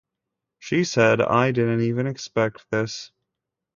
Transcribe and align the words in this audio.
She 0.57 0.83
said 0.83 1.21
I 1.21 1.51
didn't 1.51 1.81
even 1.81 2.07
expect 2.07 2.65
this. 2.71 3.11